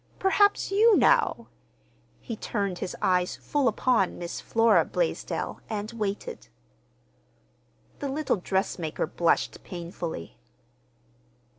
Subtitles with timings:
[0.17, 1.45] Perhaps you, now—"
[2.21, 6.47] He turned his eyes full upon Miss Flora Blaisdell, and waited.
[7.99, 10.39] The little dressmaker blushed painfully.